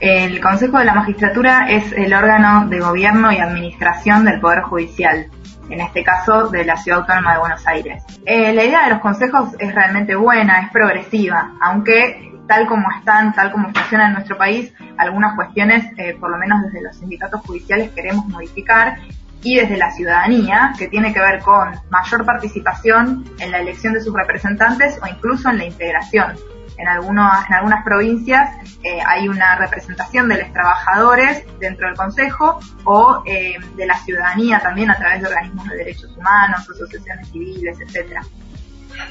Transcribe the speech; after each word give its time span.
El 0.00 0.40
Consejo 0.40 0.78
de 0.78 0.84
la 0.84 0.94
Magistratura 0.94 1.70
es 1.70 1.92
el 1.92 2.12
órgano 2.12 2.68
de 2.68 2.80
gobierno 2.80 3.32
y 3.32 3.38
administración 3.38 4.24
del 4.24 4.40
Poder 4.40 4.62
Judicial, 4.62 5.26
en 5.70 5.80
este 5.80 6.04
caso 6.04 6.48
de 6.48 6.64
la 6.64 6.76
Ciudad 6.76 7.00
Autónoma 7.00 7.34
de 7.34 7.38
Buenos 7.40 7.66
Aires. 7.66 8.04
Eh, 8.24 8.52
la 8.52 8.64
idea 8.64 8.84
de 8.84 8.90
los 8.90 9.00
consejos 9.00 9.50
es 9.58 9.74
realmente 9.74 10.14
buena, 10.14 10.60
es 10.60 10.70
progresiva, 10.70 11.52
aunque 11.60 12.32
tal 12.46 12.66
como 12.66 12.86
están, 12.98 13.32
tal 13.34 13.50
como 13.52 13.72
funcionan 13.72 14.08
en 14.08 14.14
nuestro 14.14 14.36
país, 14.36 14.72
algunas 14.98 15.34
cuestiones, 15.34 15.84
eh, 15.96 16.16
por 16.18 16.30
lo 16.30 16.38
menos 16.38 16.62
desde 16.62 16.82
los 16.82 16.96
sindicatos 16.96 17.40
judiciales, 17.42 17.90
queremos 17.90 18.26
modificar 18.26 18.98
y 19.42 19.56
desde 19.56 19.76
la 19.76 19.90
ciudadanía, 19.92 20.72
que 20.78 20.88
tiene 20.88 21.12
que 21.12 21.20
ver 21.20 21.40
con 21.40 21.70
mayor 21.90 22.24
participación 22.24 23.24
en 23.38 23.50
la 23.50 23.58
elección 23.58 23.94
de 23.94 24.00
sus 24.00 24.14
representantes 24.14 24.98
o 25.02 25.06
incluso 25.06 25.50
en 25.50 25.58
la 25.58 25.64
integración. 25.64 26.36
En, 26.78 26.88
algunos, 26.88 27.32
en 27.48 27.54
algunas 27.54 27.84
provincias 27.84 28.50
eh, 28.82 28.98
hay 29.06 29.28
una 29.28 29.56
representación 29.56 30.28
de 30.28 30.42
los 30.42 30.52
trabajadores 30.52 31.44
dentro 31.58 31.86
del 31.86 31.96
Consejo 31.96 32.60
o 32.84 33.22
eh, 33.24 33.56
de 33.76 33.86
la 33.86 33.96
ciudadanía 33.98 34.60
también 34.60 34.90
a 34.90 34.96
través 34.96 35.22
de 35.22 35.28
organismos 35.28 35.68
de 35.68 35.76
derechos 35.76 36.16
humanos, 36.16 36.60
asociaciones 36.68 37.28
civiles, 37.28 37.78
etcétera. 37.80 38.22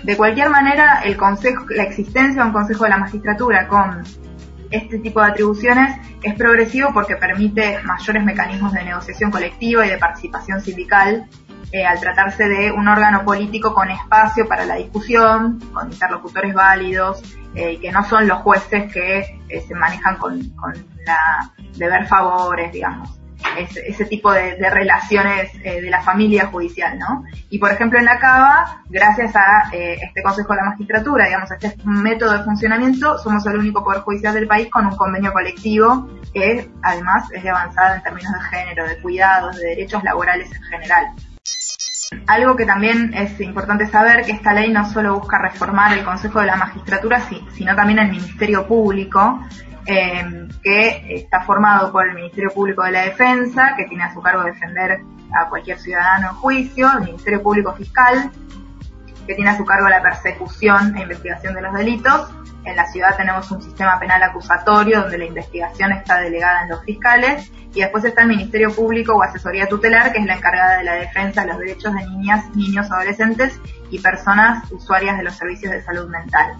De 0.03 0.17
cualquier 0.17 0.49
manera, 0.49 1.01
el 1.03 1.17
consejo, 1.17 1.65
la 1.69 1.83
existencia 1.83 2.41
de 2.41 2.47
un 2.47 2.53
Consejo 2.53 2.83
de 2.83 2.89
la 2.89 2.97
Magistratura 2.97 3.67
con 3.67 4.03
este 4.71 4.99
tipo 4.99 5.21
de 5.21 5.27
atribuciones 5.27 5.95
es 6.21 6.33
progresivo 6.35 6.89
porque 6.93 7.15
permite 7.15 7.79
mayores 7.83 8.23
mecanismos 8.23 8.73
de 8.73 8.83
negociación 8.83 9.31
colectiva 9.31 9.85
y 9.85 9.89
de 9.89 9.97
participación 9.97 10.61
sindical 10.61 11.27
eh, 11.71 11.85
al 11.85 11.99
tratarse 11.99 12.47
de 12.47 12.71
un 12.71 12.87
órgano 12.87 13.23
político 13.23 13.73
con 13.73 13.89
espacio 13.89 14.47
para 14.47 14.65
la 14.65 14.75
discusión, 14.75 15.59
con 15.73 15.91
interlocutores 15.91 16.53
válidos, 16.53 17.21
eh, 17.55 17.79
que 17.79 17.91
no 17.91 18.03
son 18.03 18.27
los 18.27 18.39
jueces 18.39 18.91
que 18.91 19.19
eh, 19.49 19.61
se 19.67 19.75
manejan 19.75 20.17
con, 20.17 20.41
con 20.51 20.73
la 21.05 21.51
deber 21.77 22.05
favores, 22.07 22.71
digamos 22.71 23.19
ese, 23.57 24.05
tipo 24.05 24.31
de, 24.31 24.55
relaciones 24.69 25.51
eh, 25.63 25.81
de 25.81 25.89
la 25.89 26.01
familia 26.01 26.47
judicial, 26.47 26.97
¿no? 26.97 27.23
Y 27.49 27.59
por 27.59 27.71
ejemplo 27.71 27.99
en 27.99 28.05
la 28.05 28.19
Cava, 28.19 28.81
gracias 28.89 29.35
a 29.35 29.69
eh, 29.71 29.97
este 30.01 30.23
Consejo 30.23 30.53
de 30.53 30.57
la 30.57 30.69
Magistratura, 30.69 31.25
digamos, 31.25 31.51
a 31.51 31.55
este 31.55 31.75
método 31.85 32.33
de 32.33 32.43
funcionamiento, 32.43 33.17
somos 33.19 33.45
el 33.45 33.57
único 33.57 33.83
poder 33.83 34.01
judicial 34.01 34.33
del 34.33 34.47
país 34.47 34.69
con 34.69 34.85
un 34.87 34.95
convenio 34.95 35.31
colectivo 35.33 36.07
que 36.33 36.69
además 36.81 37.31
es 37.31 37.43
de 37.43 37.49
avanzada 37.49 37.95
en 37.95 38.03
términos 38.03 38.33
de 38.33 38.57
género, 38.57 38.87
de 38.87 39.01
cuidados, 39.01 39.55
de 39.57 39.67
derechos 39.67 40.03
laborales 40.03 40.51
en 40.51 40.63
general. 40.63 41.05
Algo 42.27 42.55
que 42.55 42.65
también 42.65 43.13
es 43.13 43.39
importante 43.41 43.87
saber 43.87 44.25
que 44.25 44.33
esta 44.33 44.53
ley 44.53 44.71
no 44.71 44.89
solo 44.89 45.19
busca 45.19 45.39
reformar 45.39 45.97
el 45.97 46.03
Consejo 46.03 46.39
de 46.39 46.47
la 46.47 46.55
Magistratura, 46.55 47.21
sino 47.51 47.75
también 47.75 47.99
el 47.99 48.09
Ministerio 48.09 48.67
Público, 48.67 49.41
eh, 49.85 50.47
que 50.63 51.15
está 51.15 51.41
formado 51.41 51.91
por 51.91 52.07
el 52.07 52.15
Ministerio 52.15 52.49
Público 52.51 52.83
de 52.83 52.91
la 52.91 53.01
Defensa, 53.03 53.75
que 53.77 53.85
tiene 53.85 54.03
a 54.03 54.13
su 54.13 54.21
cargo 54.21 54.43
defender 54.43 55.01
a 55.33 55.49
cualquier 55.49 55.77
ciudadano 55.79 56.29
en 56.29 56.35
juicio, 56.35 56.91
el 56.97 57.05
Ministerio 57.05 57.43
Público 57.43 57.73
Fiscal, 57.73 58.31
que 59.25 59.35
tiene 59.35 59.51
a 59.51 59.57
su 59.57 59.65
cargo 59.65 59.87
la 59.89 60.01
persecución 60.01 60.95
e 60.97 61.01
investigación 61.03 61.53
de 61.53 61.61
los 61.61 61.73
delitos. 61.73 62.29
En 62.63 62.75
la 62.75 62.87
ciudad 62.87 63.15
tenemos 63.15 63.49
un 63.51 63.61
sistema 63.61 63.99
penal 63.99 64.23
acusatorio 64.23 65.01
donde 65.01 65.19
la 65.19 65.25
investigación 65.25 65.91
está 65.91 66.19
delegada 66.19 66.63
en 66.63 66.69
los 66.69 66.83
fiscales 66.83 67.51
y 67.73 67.81
después 67.81 68.03
está 68.05 68.23
el 68.23 68.29
Ministerio 68.29 68.73
Público 68.73 69.13
o 69.13 69.21
Asesoría 69.21 69.67
Tutelar, 69.67 70.13
que 70.13 70.19
es 70.19 70.25
la 70.25 70.35
encargada 70.35 70.77
de 70.77 70.83
la 70.83 70.93
defensa 70.93 71.41
de 71.41 71.47
los 71.47 71.59
derechos 71.59 71.93
de 71.93 72.07
niñas, 72.07 72.55
niños, 72.55 72.89
adolescentes 72.91 73.59
y 73.91 73.99
personas 73.99 74.71
usuarias 74.71 75.17
de 75.17 75.23
los 75.23 75.35
servicios 75.35 75.71
de 75.71 75.81
salud 75.81 76.09
mental. 76.09 76.55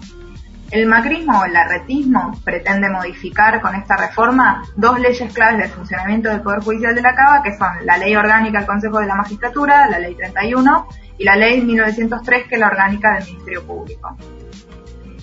El 0.70 0.86
macrismo 0.86 1.40
o 1.40 1.44
el 1.44 1.54
arretismo 1.54 2.32
pretende 2.44 2.90
modificar 2.90 3.60
con 3.60 3.74
esta 3.76 3.96
reforma 3.96 4.64
dos 4.74 4.98
leyes 4.98 5.32
claves 5.32 5.58
del 5.58 5.70
funcionamiento 5.70 6.28
del 6.28 6.40
Poder 6.40 6.60
Judicial 6.60 6.94
de 6.94 7.02
la 7.02 7.14
Cava, 7.14 7.42
que 7.42 7.56
son 7.56 7.68
la 7.84 7.96
Ley 7.96 8.16
Orgánica 8.16 8.58
del 8.58 8.66
Consejo 8.66 8.98
de 8.98 9.06
la 9.06 9.14
Magistratura, 9.14 9.88
la 9.88 10.00
Ley 10.00 10.16
31, 10.16 10.88
y 11.18 11.24
la 11.24 11.36
Ley 11.36 11.62
1903, 11.62 12.48
que 12.48 12.54
es 12.56 12.60
la 12.60 12.66
Orgánica 12.66 13.14
del 13.14 13.26
Ministerio 13.26 13.64
Público. 13.64 14.16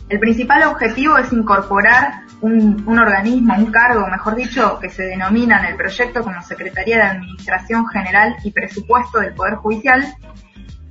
El 0.07 0.19
principal 0.19 0.63
objetivo 0.63 1.17
es 1.17 1.31
incorporar 1.33 2.21
un, 2.39 2.83
un, 2.87 2.99
organismo, 2.99 3.55
un 3.57 3.71
cargo, 3.71 4.07
mejor 4.07 4.35
dicho, 4.35 4.79
que 4.79 4.89
se 4.89 5.03
denomina 5.03 5.59
en 5.59 5.71
el 5.71 5.75
proyecto 5.75 6.23
como 6.23 6.41
Secretaría 6.41 6.97
de 6.97 7.03
Administración 7.03 7.87
General 7.87 8.35
y 8.43 8.51
Presupuesto 8.51 9.19
del 9.19 9.33
Poder 9.33 9.55
Judicial, 9.55 10.05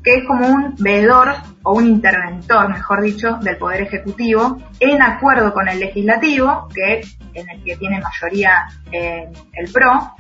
que 0.03 0.17
es 0.17 0.25
como 0.27 0.47
un 0.47 0.75
veedor 0.79 1.35
o 1.63 1.75
un 1.75 1.87
interventor, 1.87 2.69
mejor 2.69 3.03
dicho, 3.03 3.39
del 3.43 3.57
Poder 3.57 3.83
Ejecutivo, 3.83 4.59
en 4.81 5.01
acuerdo 5.01 5.53
con 5.53 5.69
el 5.69 5.79
Legislativo, 5.79 6.69
que 6.75 7.03
en 7.35 7.49
el 7.49 7.63
que 7.63 7.77
tiene 7.77 8.01
mayoría 8.01 8.69
eh, 8.91 9.29
el 9.53 9.73
PRO, 9.73 10.15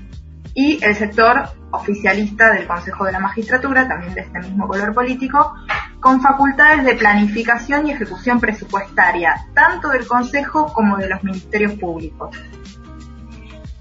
y 0.55 0.79
el 0.85 0.95
sector 0.95 1.49
oficialista 1.71 2.53
del 2.53 2.67
Consejo 2.67 3.05
de 3.05 3.13
la 3.13 3.21
Magistratura, 3.21 3.89
también 3.89 4.15
de 4.15 4.21
este 4.21 4.39
mismo 4.41 4.69
color 4.69 4.93
político, 4.93 5.55
con 6.01 6.21
facultades 6.21 6.85
de 6.85 6.95
planificación 6.95 7.87
y 7.87 7.93
ejecución 7.93 8.39
presupuestaria, 8.39 9.35
tanto 9.55 9.89
del 9.89 10.07
Consejo 10.07 10.73
como 10.73 10.99
de 10.99 11.09
los 11.09 11.23
ministerios 11.25 11.73
públicos. 11.75 12.37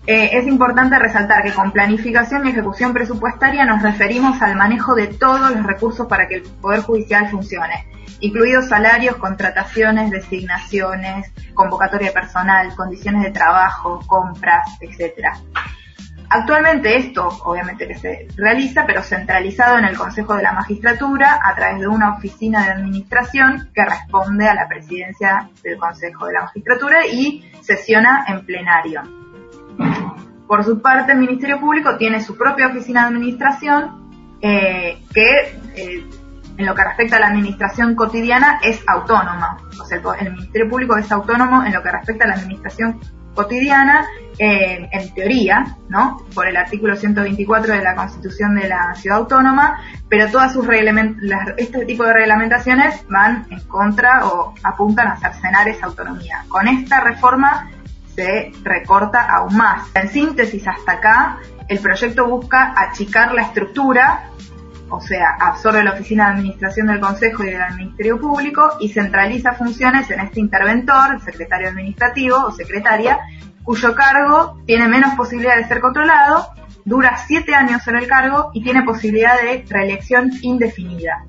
Eh, 0.07 0.31
es 0.33 0.47
importante 0.47 0.97
resaltar 0.97 1.43
que 1.43 1.53
con 1.53 1.71
planificación 1.71 2.45
y 2.45 2.49
ejecución 2.49 2.91
presupuestaria 2.91 3.65
nos 3.65 3.83
referimos 3.83 4.41
al 4.41 4.55
manejo 4.55 4.95
de 4.95 5.07
todos 5.07 5.51
los 5.51 5.63
recursos 5.63 6.07
para 6.07 6.27
que 6.27 6.35
el 6.35 6.41
Poder 6.41 6.81
Judicial 6.81 7.29
funcione, 7.29 7.85
incluidos 8.19 8.67
salarios, 8.67 9.17
contrataciones, 9.17 10.09
designaciones, 10.09 11.31
convocatoria 11.53 12.11
personal, 12.11 12.73
condiciones 12.75 13.23
de 13.23 13.31
trabajo, 13.31 13.99
compras, 14.07 14.75
etc. 14.81 15.27
Actualmente 16.29 16.97
esto, 16.97 17.27
obviamente 17.43 17.87
que 17.87 17.95
se 17.95 18.27
realiza, 18.37 18.85
pero 18.87 19.03
centralizado 19.03 19.77
en 19.77 19.85
el 19.85 19.97
Consejo 19.97 20.35
de 20.35 20.41
la 20.41 20.53
Magistratura 20.53 21.39
a 21.43 21.53
través 21.53 21.81
de 21.81 21.87
una 21.87 22.15
oficina 22.15 22.63
de 22.63 22.71
administración 22.71 23.69
que 23.75 23.85
responde 23.85 24.47
a 24.47 24.55
la 24.55 24.67
presidencia 24.67 25.47
del 25.61 25.77
Consejo 25.77 26.25
de 26.25 26.33
la 26.33 26.43
Magistratura 26.43 27.05
y 27.05 27.51
sesiona 27.61 28.25
en 28.27 28.45
plenario. 28.45 29.20
Por 30.51 30.65
su 30.65 30.81
parte, 30.81 31.13
el 31.13 31.17
Ministerio 31.17 31.61
Público 31.61 31.95
tiene 31.95 32.19
su 32.19 32.37
propia 32.37 32.67
oficina 32.67 33.03
de 33.03 33.07
administración 33.07 34.35
eh, 34.41 35.01
que 35.13 35.57
eh, 35.77 36.05
en 36.57 36.65
lo 36.65 36.75
que 36.75 36.83
respecta 36.83 37.15
a 37.15 37.19
la 37.21 37.27
administración 37.27 37.95
cotidiana 37.95 38.59
es 38.61 38.83
autónoma. 38.85 39.59
O 39.81 39.85
sea, 39.85 40.01
el, 40.19 40.33
Ministerio 40.33 40.69
Público 40.69 40.97
es 40.97 41.09
autónomo 41.09 41.63
en 41.63 41.71
lo 41.71 41.81
que 41.81 41.89
respecta 41.89 42.25
a 42.25 42.27
la 42.27 42.33
administración 42.33 42.99
cotidiana, 43.33 44.05
eh, 44.37 44.89
en 44.91 45.13
teoría, 45.13 45.77
¿no? 45.87 46.17
Por 46.35 46.49
el 46.49 46.57
artículo 46.57 46.97
124 46.97 47.73
de 47.73 47.81
la 47.81 47.95
Constitución 47.95 48.53
de 48.55 48.67
la 48.67 48.93
Ciudad 48.95 49.19
Autónoma, 49.19 49.79
pero 50.09 50.29
todas 50.29 50.51
sus 50.51 50.67
este 51.55 51.85
tipo 51.85 52.03
de 52.03 52.11
reglamentaciones 52.11 53.05
van 53.07 53.47
en 53.51 53.61
contra 53.69 54.25
o 54.25 54.53
apuntan 54.63 55.07
a 55.07 55.15
cercenar 55.15 55.69
esa 55.69 55.85
autonomía. 55.85 56.43
Con 56.49 56.67
esta 56.67 56.99
reforma 56.99 57.69
se 58.15 58.51
recorta 58.63 59.21
aún 59.21 59.55
más. 59.57 59.89
En 59.95 60.09
síntesis, 60.09 60.67
hasta 60.67 60.93
acá, 60.93 61.39
el 61.67 61.79
proyecto 61.79 62.27
busca 62.27 62.73
achicar 62.75 63.33
la 63.33 63.43
estructura, 63.43 64.29
o 64.89 64.99
sea, 64.99 65.37
absorbe 65.39 65.83
la 65.83 65.93
oficina 65.93 66.25
de 66.25 66.37
administración 66.37 66.87
del 66.87 66.99
Consejo 66.99 67.43
y 67.43 67.51
del 67.51 67.75
Ministerio 67.75 68.19
Público 68.19 68.77
y 68.79 68.89
centraliza 68.89 69.53
funciones 69.53 70.11
en 70.11 70.19
este 70.19 70.39
interventor, 70.39 71.15
el 71.15 71.21
secretario 71.21 71.69
administrativo 71.69 72.37
o 72.45 72.51
secretaria, 72.51 73.19
cuyo 73.63 73.95
cargo 73.95 74.61
tiene 74.65 74.87
menos 74.87 75.15
posibilidad 75.15 75.55
de 75.55 75.65
ser 75.65 75.79
controlado, 75.79 76.47
dura 76.83 77.17
siete 77.25 77.55
años 77.55 77.87
en 77.87 77.95
el 77.95 78.07
cargo 78.07 78.51
y 78.53 78.63
tiene 78.63 78.83
posibilidad 78.83 79.41
de 79.41 79.65
reelección 79.69 80.31
indefinida. 80.41 81.25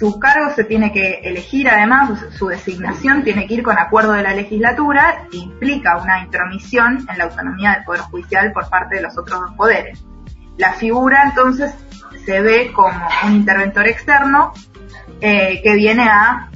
Su 0.00 0.18
cargo 0.18 0.48
se 0.56 0.64
tiene 0.64 0.94
que 0.94 1.20
elegir, 1.24 1.68
además, 1.68 2.24
su 2.30 2.46
designación 2.46 3.22
tiene 3.22 3.46
que 3.46 3.52
ir 3.52 3.62
con 3.62 3.76
acuerdo 3.76 4.12
de 4.12 4.22
la 4.22 4.32
legislatura 4.32 5.26
implica 5.30 5.98
una 5.98 6.22
intromisión 6.24 7.06
en 7.06 7.18
la 7.18 7.24
autonomía 7.24 7.74
del 7.74 7.84
Poder 7.84 8.00
Judicial 8.00 8.50
por 8.52 8.70
parte 8.70 8.96
de 8.96 9.02
los 9.02 9.18
otros 9.18 9.40
dos 9.40 9.54
poderes. 9.56 10.02
La 10.56 10.72
figura, 10.72 11.24
entonces, 11.24 11.74
se 12.24 12.40
ve 12.40 12.72
como 12.72 13.08
un 13.26 13.34
interventor 13.34 13.86
externo 13.88 14.54
eh, 15.20 15.60
que 15.62 15.74
viene 15.74 16.08
a 16.08 16.48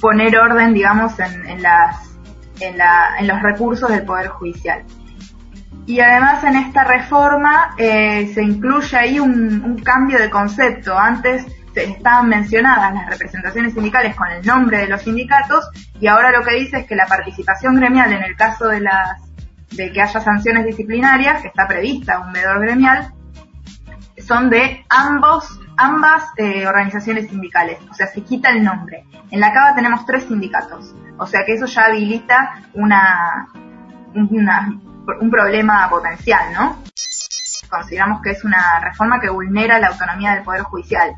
poner 0.00 0.36
orden, 0.36 0.74
digamos, 0.74 1.12
en, 1.20 1.62
las, 1.62 2.18
en, 2.58 3.28
los 3.28 3.40
recursos 3.40 3.88
del 3.88 4.02
Poder 4.02 4.26
Judicial. 4.30 4.82
Y 5.86 6.00
además 6.00 6.42
en 6.42 6.56
esta 6.56 6.82
reforma 6.82 7.76
eh, 7.78 8.32
se 8.34 8.42
incluye 8.42 8.96
ahí 8.96 9.20
un, 9.20 9.80
cambio 9.84 10.18
de 10.18 10.28
concepto. 10.28 10.98
Antes 10.98 11.46
estaban 11.74 12.28
mencionadas 12.28 12.94
las 12.94 13.06
representaciones 13.10 13.74
sindicales 13.74 14.14
con 14.14 14.30
el 14.30 14.44
nombre 14.44 14.78
de 14.78 14.88
los 14.88 15.02
sindicatos 15.02 15.68
y 16.00 16.06
ahora 16.06 16.30
lo 16.30 16.42
que 16.44 16.54
dice 16.54 16.78
es 16.78 16.86
que 16.86 16.96
la 16.96 17.06
participación 17.06 17.76
gremial 17.76 18.12
en 18.12 18.22
el 18.22 18.36
caso 18.36 18.68
de 18.68 18.80
las 18.80 19.20
de 19.70 19.92
que 19.92 20.00
haya 20.00 20.20
sanciones 20.20 20.66
disciplinarias, 20.66 21.42
que 21.42 21.48
está 21.48 21.66
prevista 21.66 22.20
un 22.20 22.32
medidor 22.32 22.60
gremial, 22.60 23.12
son 24.18 24.50
de 24.50 24.84
ambos, 24.88 25.60
ambas 25.76 26.24
eh, 26.36 26.66
organizaciones 26.66 27.28
sindicales, 27.28 27.78
o 27.90 27.94
sea, 27.94 28.06
se 28.06 28.22
quita 28.22 28.50
el 28.50 28.62
nombre. 28.62 29.04
En 29.30 29.40
la 29.40 29.52
CABA 29.52 29.74
tenemos 29.74 30.06
tres 30.06 30.24
sindicatos, 30.24 30.94
o 31.18 31.26
sea 31.26 31.44
que 31.44 31.54
eso 31.54 31.66
ya 31.66 31.86
habilita 31.86 32.62
una, 32.74 33.48
un 34.14 35.30
problema 35.30 35.88
potencial, 35.90 36.52
¿no? 36.52 36.78
Consideramos 37.68 38.22
que 38.22 38.30
es 38.30 38.44
una 38.44 38.80
reforma 38.80 39.20
que 39.20 39.30
vulnera 39.30 39.80
la 39.80 39.88
autonomía 39.88 40.34
del 40.34 40.44
Poder 40.44 40.62
Judicial. 40.62 41.16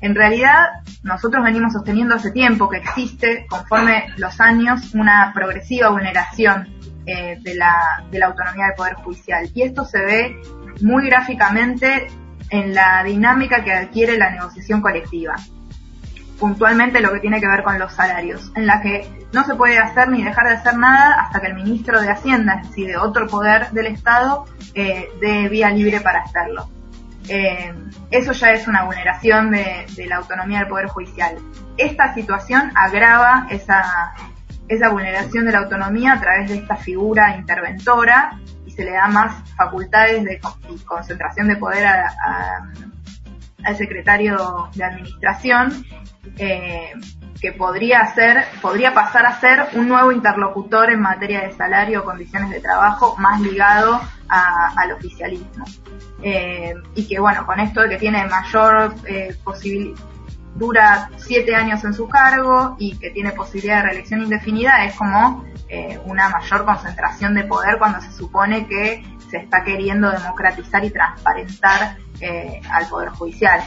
En 0.00 0.14
realidad, 0.14 0.66
nosotros 1.02 1.42
venimos 1.42 1.72
sosteniendo 1.72 2.14
hace 2.14 2.30
tiempo 2.30 2.68
que 2.68 2.78
existe, 2.78 3.46
conforme 3.48 4.08
los 4.16 4.40
años, 4.40 4.94
una 4.94 5.32
progresiva 5.34 5.88
vulneración 5.88 6.68
eh, 7.06 7.38
de, 7.40 7.54
la, 7.54 8.04
de 8.10 8.18
la 8.18 8.26
autonomía 8.26 8.66
del 8.66 8.74
Poder 8.74 8.94
Judicial. 8.94 9.50
Y 9.54 9.62
esto 9.62 9.84
se 9.84 9.98
ve 9.98 10.36
muy 10.82 11.06
gráficamente 11.06 12.08
en 12.50 12.74
la 12.74 13.02
dinámica 13.04 13.64
que 13.64 13.72
adquiere 13.72 14.18
la 14.18 14.30
negociación 14.30 14.80
colectiva 14.80 15.34
puntualmente 16.38 17.00
lo 17.00 17.12
que 17.12 17.20
tiene 17.20 17.40
que 17.40 17.48
ver 17.48 17.62
con 17.62 17.78
los 17.78 17.92
salarios, 17.92 18.52
en 18.54 18.66
la 18.66 18.80
que 18.80 19.08
no 19.32 19.44
se 19.44 19.54
puede 19.54 19.78
hacer 19.78 20.08
ni 20.08 20.22
dejar 20.22 20.48
de 20.48 20.54
hacer 20.54 20.76
nada 20.76 21.20
hasta 21.20 21.40
que 21.40 21.48
el 21.48 21.54
ministro 21.54 22.00
de 22.00 22.10
Hacienda, 22.10 22.60
decir, 22.62 22.88
de 22.88 22.96
otro 22.96 23.26
poder 23.26 23.70
del 23.70 23.86
Estado, 23.86 24.44
eh, 24.74 25.08
dé 25.20 25.48
vía 25.48 25.70
libre 25.70 26.00
para 26.00 26.20
hacerlo. 26.20 26.68
Eh, 27.28 27.74
eso 28.10 28.32
ya 28.32 28.52
es 28.52 28.68
una 28.68 28.84
vulneración 28.84 29.50
de, 29.50 29.86
la 30.06 30.16
autonomía 30.16 30.60
del 30.60 30.68
Poder 30.68 30.86
Judicial. 30.86 31.36
Esta 31.76 32.14
situación 32.14 32.72
agrava 32.74 33.46
esa, 33.50 34.14
esa 34.68 34.90
vulneración 34.90 35.46
de 35.46 35.52
la 35.52 35.58
autonomía 35.58 36.14
a 36.14 36.20
través 36.20 36.48
de 36.50 36.58
esta 36.58 36.76
figura 36.76 37.36
interventora 37.36 38.38
y 38.64 38.70
se 38.70 38.84
le 38.84 38.92
da 38.92 39.08
más 39.08 39.50
facultades 39.56 40.24
de 40.24 40.40
concentración 40.84 41.48
de 41.48 41.56
poder 41.56 41.86
al 43.64 43.76
secretario 43.76 44.68
de 44.74 44.84
administración 44.84 45.84
eh, 46.38 46.92
que 47.40 47.52
podría 47.52 48.06
ser, 48.14 48.44
podría 48.62 48.94
pasar 48.94 49.26
a 49.26 49.40
ser 49.40 49.66
un 49.74 49.88
nuevo 49.88 50.12
interlocutor 50.12 50.90
en 50.90 51.00
materia 51.00 51.42
de 51.42 51.52
salario 51.52 52.00
o 52.00 52.04
condiciones 52.04 52.50
de 52.50 52.60
trabajo 52.60 53.16
más 53.18 53.40
ligado 53.40 54.00
al 54.28 54.92
oficialismo. 54.92 55.64
Eh, 56.22 56.74
y 56.94 57.06
que 57.06 57.18
bueno, 57.20 57.46
con 57.46 57.60
esto 57.60 57.82
de 57.82 57.90
que 57.90 57.96
tiene 57.98 58.26
mayor 58.26 58.94
eh, 59.06 59.36
posibilidad, 59.44 60.00
dura 60.56 61.10
siete 61.16 61.54
años 61.54 61.84
en 61.84 61.94
su 61.94 62.08
cargo 62.08 62.76
y 62.78 62.96
que 62.96 63.10
tiene 63.10 63.32
posibilidad 63.32 63.78
de 63.78 63.82
reelección 63.82 64.22
indefinida, 64.22 64.84
es 64.84 64.94
como 64.94 65.44
eh, 65.68 65.98
una 66.04 66.28
mayor 66.28 66.64
concentración 66.64 67.34
de 67.34 67.44
poder 67.44 67.78
cuando 67.78 68.00
se 68.00 68.12
supone 68.12 68.66
que 68.66 69.04
se 69.30 69.38
está 69.38 69.64
queriendo 69.64 70.10
democratizar 70.10 70.84
y 70.84 70.90
transparentar 70.90 71.96
eh, 72.20 72.60
al 72.70 72.88
Poder 72.88 73.10
Judicial. 73.10 73.60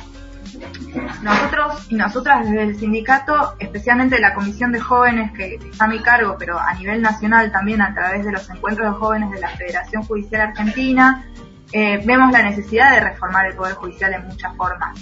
Nosotros 1.21 1.85
y 1.89 1.95
nosotras 1.95 2.49
desde 2.49 2.63
el 2.63 2.79
sindicato, 2.79 3.55
especialmente 3.59 4.19
la 4.19 4.33
comisión 4.33 4.71
de 4.71 4.79
jóvenes 4.79 5.31
que 5.33 5.55
está 5.55 5.85
a 5.85 5.87
mi 5.87 5.99
cargo, 5.99 6.35
pero 6.37 6.59
a 6.59 6.73
nivel 6.73 7.01
nacional 7.01 7.51
también 7.51 7.81
a 7.81 7.93
través 7.93 8.25
de 8.25 8.31
los 8.31 8.49
encuentros 8.49 8.93
de 8.93 8.99
jóvenes 8.99 9.31
de 9.31 9.39
la 9.39 9.49
Federación 9.49 10.03
Judicial 10.03 10.41
Argentina, 10.41 11.25
eh, 11.71 12.01
vemos 12.03 12.31
la 12.31 12.41
necesidad 12.41 12.95
de 12.95 13.01
reformar 13.01 13.45
el 13.45 13.55
Poder 13.55 13.75
Judicial 13.75 14.13
en 14.13 14.27
muchas 14.27 14.55
formas. 14.55 14.99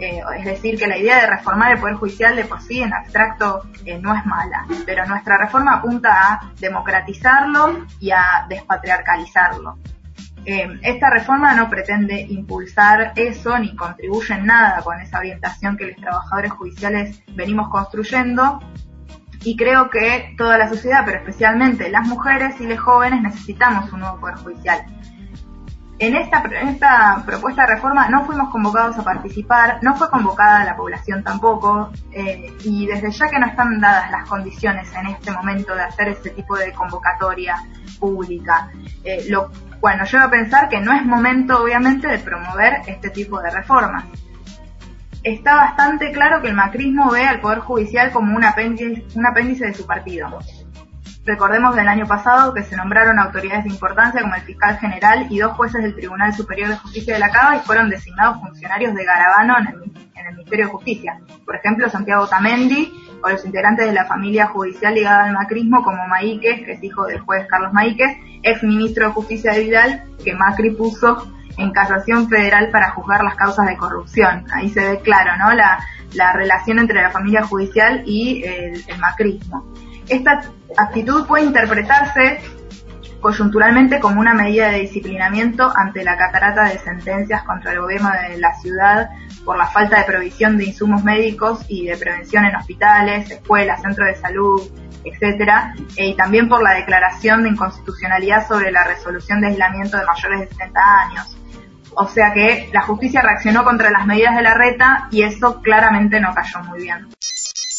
Eh, 0.00 0.20
es 0.38 0.44
decir, 0.44 0.76
que 0.76 0.88
la 0.88 0.98
idea 0.98 1.20
de 1.20 1.26
reformar 1.26 1.72
el 1.72 1.78
Poder 1.78 1.94
Judicial 1.94 2.34
de 2.34 2.44
por 2.44 2.60
sí 2.60 2.82
en 2.82 2.92
abstracto 2.92 3.62
eh, 3.84 3.98
no 4.00 4.16
es 4.16 4.26
mala, 4.26 4.66
pero 4.84 5.06
nuestra 5.06 5.38
reforma 5.38 5.74
apunta 5.74 6.32
a 6.32 6.52
democratizarlo 6.58 7.86
y 8.00 8.10
a 8.10 8.46
despatriarcalizarlo. 8.48 9.78
Eh, 10.44 10.78
esta 10.82 11.10
reforma 11.10 11.54
no 11.54 11.68
pretende 11.68 12.20
impulsar 12.20 13.12
eso 13.16 13.58
ni 13.58 13.74
contribuye 13.76 14.34
en 14.34 14.46
nada 14.46 14.82
con 14.82 15.00
esa 15.00 15.18
orientación 15.18 15.76
que 15.76 15.88
los 15.88 15.96
trabajadores 15.96 16.52
judiciales 16.52 17.22
venimos 17.34 17.68
construyendo 17.68 18.60
y 19.44 19.56
creo 19.56 19.90
que 19.90 20.34
toda 20.36 20.58
la 20.58 20.68
sociedad, 20.68 21.02
pero 21.04 21.18
especialmente 21.18 21.90
las 21.90 22.06
mujeres 22.06 22.60
y 22.60 22.66
los 22.66 22.78
jóvenes 22.80 23.22
necesitamos 23.22 23.92
un 23.92 24.00
nuevo 24.00 24.20
poder 24.20 24.36
judicial. 24.36 24.80
En 26.00 26.14
esta, 26.14 26.44
en 26.44 26.68
esta 26.68 27.24
propuesta 27.26 27.62
de 27.62 27.74
reforma 27.74 28.08
no 28.08 28.24
fuimos 28.24 28.50
convocados 28.50 28.96
a 28.98 29.02
participar, 29.02 29.80
no 29.82 29.96
fue 29.96 30.08
convocada 30.08 30.64
la 30.64 30.76
población 30.76 31.24
tampoco, 31.24 31.90
eh, 32.12 32.52
y 32.62 32.86
desde 32.86 33.10
ya 33.10 33.28
que 33.28 33.38
no 33.40 33.46
están 33.46 33.80
dadas 33.80 34.08
las 34.12 34.28
condiciones 34.28 34.88
en 34.94 35.08
este 35.08 35.32
momento 35.32 35.74
de 35.74 35.82
hacer 35.82 36.08
ese 36.08 36.30
tipo 36.30 36.56
de 36.56 36.72
convocatoria 36.72 37.56
pública, 37.98 38.70
eh, 39.02 39.26
lo 39.28 39.50
lleva 39.82 40.24
a 40.24 40.30
pensar 40.30 40.68
que 40.68 40.80
no 40.80 40.92
es 40.92 41.04
momento 41.04 41.62
obviamente 41.62 42.06
de 42.06 42.18
promover 42.18 42.82
este 42.86 43.10
tipo 43.10 43.40
de 43.40 43.50
reformas. 43.50 44.04
Está 45.24 45.56
bastante 45.56 46.12
claro 46.12 46.40
que 46.40 46.48
el 46.48 46.54
macrismo 46.54 47.10
ve 47.10 47.26
al 47.26 47.40
Poder 47.40 47.58
Judicial 47.58 48.12
como 48.12 48.36
un 48.36 48.44
apéndice, 48.44 49.04
un 49.16 49.26
apéndice 49.26 49.66
de 49.66 49.74
su 49.74 49.84
partido 49.84 50.28
Recordemos 51.28 51.76
del 51.76 51.86
año 51.88 52.06
pasado 52.06 52.54
que 52.54 52.62
se 52.62 52.74
nombraron 52.74 53.18
autoridades 53.18 53.64
de 53.64 53.70
importancia 53.70 54.22
como 54.22 54.34
el 54.34 54.40
fiscal 54.40 54.78
general 54.78 55.26
y 55.28 55.38
dos 55.38 55.52
jueces 55.52 55.82
del 55.82 55.94
Tribunal 55.94 56.32
Superior 56.32 56.70
de 56.70 56.76
Justicia 56.76 57.12
de 57.12 57.20
la 57.20 57.28
Cava 57.28 57.56
y 57.56 57.58
fueron 57.58 57.90
designados 57.90 58.40
funcionarios 58.40 58.94
de 58.94 59.04
Garabano 59.04 59.58
en 59.58 59.66
el, 59.68 60.34
Ministerio 60.34 60.64
de 60.64 60.72
Justicia. 60.72 61.20
Por 61.44 61.56
ejemplo, 61.56 61.90
Santiago 61.90 62.26
Tamendi 62.26 62.90
o 63.22 63.28
los 63.28 63.44
integrantes 63.44 63.86
de 63.86 63.92
la 63.92 64.06
familia 64.06 64.46
judicial 64.46 64.94
ligada 64.94 65.24
al 65.24 65.34
macrismo 65.34 65.84
como 65.84 66.06
Maíquez, 66.06 66.64
que 66.64 66.72
es 66.72 66.82
hijo 66.82 67.04
del 67.04 67.20
juez 67.20 67.46
Carlos 67.46 67.74
Maíquez, 67.74 68.16
ex 68.42 68.62
ministro 68.62 69.08
de 69.08 69.12
Justicia 69.12 69.52
de 69.52 69.64
Vidal, 69.64 70.04
que 70.24 70.34
Macri 70.34 70.70
puso 70.70 71.30
en 71.58 71.72
casación 71.72 72.30
federal 72.30 72.70
para 72.70 72.92
juzgar 72.92 73.22
las 73.22 73.34
causas 73.34 73.66
de 73.66 73.76
corrupción. 73.76 74.46
Ahí 74.50 74.70
se 74.70 74.80
ve 74.80 75.00
claro, 75.00 75.36
¿no? 75.36 75.52
La, 75.52 75.78
relación 76.32 76.78
entre 76.78 77.02
la 77.02 77.10
familia 77.10 77.42
judicial 77.42 78.02
y 78.06 78.42
el 78.44 78.98
macrismo. 78.98 79.70
Esta 80.08 80.42
actitud 80.76 81.26
puede 81.26 81.44
interpretarse 81.44 82.40
coyunturalmente 83.20 83.98
como 84.00 84.20
una 84.20 84.32
medida 84.32 84.70
de 84.70 84.80
disciplinamiento 84.80 85.72
ante 85.76 86.04
la 86.04 86.16
catarata 86.16 86.64
de 86.64 86.78
sentencias 86.78 87.42
contra 87.42 87.72
el 87.72 87.80
gobierno 87.80 88.10
de 88.10 88.38
la 88.38 88.54
ciudad 88.54 89.10
por 89.44 89.56
la 89.56 89.66
falta 89.66 89.98
de 89.98 90.04
provisión 90.04 90.56
de 90.56 90.66
insumos 90.66 91.02
médicos 91.04 91.64
y 91.68 91.86
de 91.86 91.96
prevención 91.96 92.44
en 92.44 92.56
hospitales, 92.56 93.30
escuelas, 93.30 93.82
centros 93.82 94.06
de 94.08 94.14
salud, 94.14 94.70
etcétera, 95.04 95.74
y 95.96 96.14
también 96.14 96.48
por 96.48 96.62
la 96.62 96.74
declaración 96.74 97.42
de 97.42 97.50
inconstitucionalidad 97.50 98.46
sobre 98.46 98.70
la 98.70 98.84
resolución 98.84 99.40
de 99.40 99.48
aislamiento 99.48 99.96
de 99.96 100.04
mayores 100.04 100.40
de 100.40 100.48
60 100.48 100.80
años. 101.00 101.38
O 101.94 102.06
sea 102.06 102.32
que 102.32 102.68
la 102.72 102.82
justicia 102.82 103.22
reaccionó 103.22 103.64
contra 103.64 103.90
las 103.90 104.06
medidas 104.06 104.36
de 104.36 104.42
la 104.42 104.54
reta 104.54 105.08
y 105.10 105.22
eso 105.22 105.60
claramente 105.62 106.20
no 106.20 106.32
cayó 106.34 106.60
muy 106.64 106.82
bien. 106.82 107.08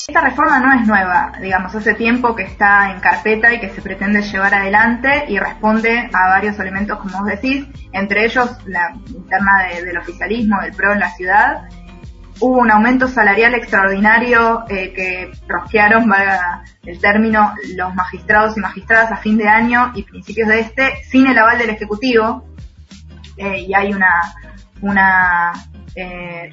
Esta 0.10 0.22
reforma 0.22 0.58
no 0.58 0.74
es 0.74 0.88
nueva, 0.88 1.34
digamos, 1.40 1.76
hace 1.76 1.94
tiempo 1.94 2.36
que 2.36 2.42
está 2.42 2.90
en 2.90 3.00
carpeta 3.00 3.54
y 3.54 3.60
que 3.60 3.70
se 3.70 3.80
pretende 3.80 4.24
llevar 4.24 4.56
adelante 4.56 5.26
y 5.28 5.38
responde 5.38 6.10
a 6.12 6.30
varios 6.30 6.58
elementos, 6.58 6.98
como 6.98 7.20
vos 7.20 7.28
decís, 7.28 7.68
entre 7.92 8.26
ellos 8.26 8.58
la 8.66 8.92
interna 9.06 9.68
del 9.86 9.96
oficialismo, 10.00 10.60
del 10.64 10.74
PRO 10.74 10.94
en 10.94 11.00
la 11.00 11.12
ciudad. 11.12 11.70
Hubo 12.40 12.58
un 12.58 12.72
aumento 12.72 13.08
salarial 13.08 13.54
extraordinario 13.54 14.64
eh, 14.68 14.94
que 14.94 15.32
rosquearon, 15.48 16.10
valga 16.10 16.64
el 16.88 17.00
término, 17.00 17.54
los 17.76 17.94
magistrados 17.94 18.58
y 18.58 18.62
magistradas 18.62 19.12
a 19.12 19.18
fin 19.18 19.38
de 19.38 19.48
año 19.48 19.92
y 19.94 20.02
principios 20.02 20.48
de 20.48 20.62
este, 20.62 21.04
sin 21.04 21.28
el 21.28 21.38
aval 21.38 21.60
del 21.60 21.70
Ejecutivo. 21.70 22.48
Eh, 23.38 23.60
y 23.60 23.76
hay 23.76 23.94
una, 23.94 24.34
una 24.82 25.54
eh, 25.94 26.52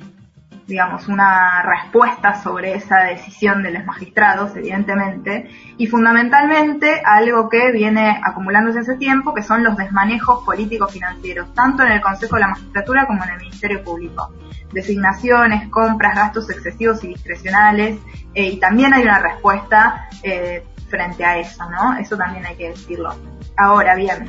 digamos, 0.67 1.07
una 1.07 1.63
respuesta 1.63 2.43
sobre 2.43 2.75
esa 2.75 2.99
decisión 3.05 3.63
de 3.63 3.71
los 3.71 3.85
magistrados, 3.85 4.57
evidentemente, 4.57 5.49
y 5.77 5.87
fundamentalmente 5.87 7.03
algo 7.05 7.49
que 7.49 7.71
viene 7.71 8.21
acumulándose 8.23 8.81
hace 8.81 8.97
tiempo, 8.97 9.33
que 9.33 9.43
son 9.43 9.63
los 9.63 9.77
desmanejos 9.77 10.45
políticos 10.45 10.93
financieros, 10.93 11.55
tanto 11.55 11.85
en 11.85 11.93
el 11.93 12.01
Consejo 12.01 12.35
de 12.35 12.41
la 12.43 12.49
Magistratura 12.49 13.07
como 13.07 13.23
en 13.25 13.31
el 13.31 13.39
Ministerio 13.39 13.85
Público. 13.85 14.33
Designaciones, 14.73 15.69
compras, 15.69 16.17
gastos 16.17 16.51
excesivos 16.51 17.03
y 17.05 17.09
discrecionales, 17.09 17.99
eh, 18.35 18.51
y 18.51 18.59
también 18.59 18.93
hay 18.93 19.05
una 19.05 19.21
respuesta 19.21 20.09
eh, 20.25 20.65
frente 20.89 21.25
a 21.25 21.39
eso, 21.39 21.69
¿no? 21.71 21.97
Eso 21.97 22.17
también 22.17 22.45
hay 22.45 22.57
que 22.57 22.71
decirlo. 22.71 23.15
Ahora 23.57 23.95
bien, 23.95 24.29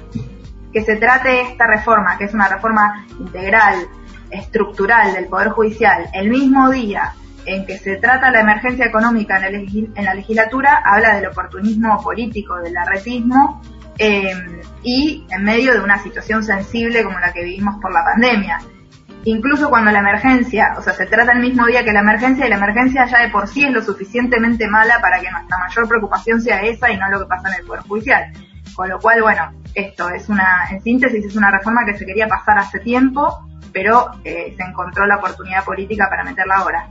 que 0.72 0.84
se 0.84 0.98
trate 0.98 1.42
esta 1.42 1.66
reforma, 1.66 2.18
que 2.18 2.26
es 2.26 2.34
una 2.36 2.48
reforma 2.48 3.08
integral, 3.20 3.88
estructural 4.32 5.14
del 5.14 5.28
Poder 5.28 5.50
Judicial 5.50 6.10
el 6.14 6.30
mismo 6.30 6.70
día 6.70 7.14
en 7.48 7.66
que 7.66 7.78
se 7.78 7.96
trata 7.96 8.30
la 8.30 8.42
emergencia 8.42 8.86
económica 8.86 9.42
en, 9.48 10.06
la 10.06 10.14
legislatura, 10.14 10.82
habla 10.84 11.16
del 11.16 11.28
oportunismo 11.28 12.02
político, 12.04 12.58
del 12.58 12.76
arretismo, 12.76 13.62
em, 13.98 14.62
y 14.84 15.26
en 15.30 15.44
medio 15.44 15.74
de 15.74 15.80
una 15.80 15.98
situación 15.98 16.44
sensible 16.44 17.04
como 17.04 17.18
la 17.20 17.32
que 17.32 17.44
vivimos 17.44 17.78
por 17.82 17.94
la 17.94 18.04
pandemia. 18.04 18.60
Incluso 19.24 19.70
cuando 19.70 19.92
la 19.92 20.00
emergencia, 20.00 20.76
o 20.78 20.82
sea, 20.82 20.94
se 20.94 21.06
trata 21.06 21.32
el 21.32 21.40
mismo 21.40 21.66
día 21.66 21.84
que 21.84 21.94
la 21.94 22.02
emergencia, 22.02 22.46
y 22.46 22.50
la 22.50 22.58
emergencia 22.58 23.06
ya 23.06 23.22
de 23.22 23.30
por 23.30 23.48
sí 23.48 23.64
es 23.64 23.72
lo 23.72 23.82
suficientemente 23.82 24.68
mala 24.68 25.00
para 25.02 25.20
que 25.20 25.32
nuestra 25.32 25.58
mayor 25.58 25.88
preocupación 25.88 26.42
sea 26.42 26.62
esa 26.62 26.92
y 26.92 26.98
no 26.98 27.10
lo 27.10 27.20
que 27.20 27.26
pasa 27.26 27.48
en 27.50 27.62
el 27.62 27.66
Poder 27.66 27.84
Judicial. 27.84 28.26
Con 28.78 28.90
lo 28.90 29.00
cual, 29.00 29.24
bueno, 29.24 29.52
esto 29.74 30.08
es 30.10 30.30
una, 30.30 30.68
en 30.70 30.84
síntesis, 30.84 31.26
es 31.26 31.36
una 31.36 31.50
reforma 31.50 31.84
que 31.84 31.98
se 31.98 32.06
quería 32.06 32.28
pasar 32.28 32.60
hace 32.60 32.78
tiempo, 32.80 33.40
pero 33.74 34.12
eh, 34.24 34.54
se 34.56 34.64
encontró 34.64 35.08
la 35.08 35.18
oportunidad 35.18 35.66
política 35.66 36.08
para 36.08 36.24
meterla 36.24 36.58
ahora. 36.58 36.88